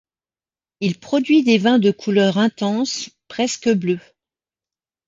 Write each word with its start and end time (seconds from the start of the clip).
Il 0.79 0.99
produit 0.99 1.43
des 1.43 1.59
vins 1.59 1.77
de 1.77 1.91
couleur 1.91 2.39
intense 2.39 3.11
presque 3.27 3.69
bleue. 3.69 4.01